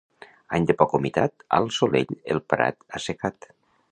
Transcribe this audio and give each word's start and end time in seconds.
Any 0.57 0.63
de 0.71 0.75
poca 0.79 0.99
humitat, 1.01 1.45
al 1.59 1.69
solell 1.77 2.17
el 2.37 2.43
prat 2.55 2.83
assecat. 3.01 3.51